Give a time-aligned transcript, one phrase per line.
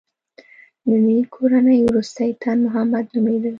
[0.89, 3.49] د دې کورنۍ وروستی تن محمد نومېده.